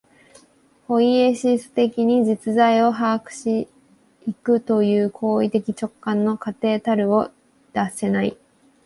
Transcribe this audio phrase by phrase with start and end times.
[0.87, 3.67] ポイエシス的に実在を把握し
[4.25, 7.29] 行くという行為的直観の過程たるを
[7.73, 8.35] 脱せない。